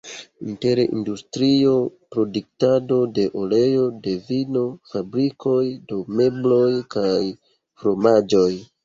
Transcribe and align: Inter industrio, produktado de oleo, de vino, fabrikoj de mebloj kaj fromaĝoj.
Inter 0.51 0.77
industrio, 0.95 1.73
produktado 2.15 2.97
de 3.17 3.25
oleo, 3.41 3.83
de 4.07 4.13
vino, 4.31 4.63
fabrikoj 4.95 5.61
de 5.93 6.01
mebloj 6.23 6.65
kaj 6.97 7.21
fromaĝoj. 7.85 8.49